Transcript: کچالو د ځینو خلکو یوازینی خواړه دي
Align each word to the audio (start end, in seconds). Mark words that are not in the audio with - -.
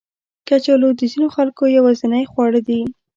کچالو 0.47 0.89
د 0.99 1.01
ځینو 1.11 1.27
خلکو 1.35 1.63
یوازینی 1.77 2.23
خواړه 2.31 2.59
دي 2.67 2.81